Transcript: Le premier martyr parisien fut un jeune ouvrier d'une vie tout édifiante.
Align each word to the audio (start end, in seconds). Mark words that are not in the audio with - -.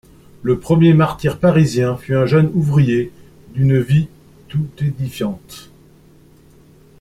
Le 0.41 0.59
premier 0.59 0.95
martyr 0.95 1.37
parisien 1.37 1.95
fut 1.95 2.15
un 2.15 2.25
jeune 2.25 2.49
ouvrier 2.55 3.11
d'une 3.53 3.79
vie 3.79 4.07
tout 4.47 4.65
édifiante. 4.81 5.69